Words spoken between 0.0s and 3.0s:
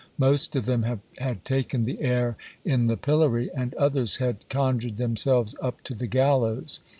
Most of them had taken the air in the